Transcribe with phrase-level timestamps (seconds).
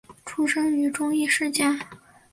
[0.25, 1.79] 出生于中医世家。